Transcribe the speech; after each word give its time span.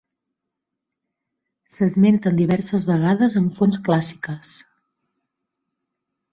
S'esmenten 1.73 2.41
diverses 2.41 2.87
vegades 2.89 3.39
en 3.43 3.53
fonts 3.61 3.81
clàssiques. 3.91 4.59